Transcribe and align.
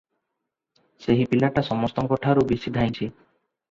ସେହି 1.05 1.29
ପଲିଟା 1.35 1.67
ସମସ୍ତଙ୍କଠାରୁ 1.71 2.51
ବେଶି 2.55 2.79
ଧାଇଁଛି। 2.83 3.15